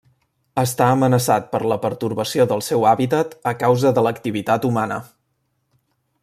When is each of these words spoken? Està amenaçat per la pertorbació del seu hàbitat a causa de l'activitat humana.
Està 0.59 0.85
amenaçat 0.93 1.45
per 1.51 1.61
la 1.71 1.77
pertorbació 1.83 2.47
del 2.53 2.65
seu 2.69 2.87
hàbitat 2.93 3.37
a 3.53 3.55
causa 3.65 3.93
de 3.99 4.05
l'activitat 4.07 4.67
humana. 4.71 4.99